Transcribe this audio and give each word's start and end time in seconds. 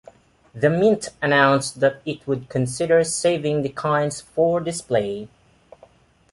The 0.55 0.71
Mint 0.71 1.09
announced 1.21 1.79
that 1.81 2.01
it 2.07 2.25
would 2.25 2.49
consider 2.49 3.03
saving 3.03 3.61
the 3.61 3.69
coins 3.69 4.19
for 4.19 4.59
display. 4.59 5.27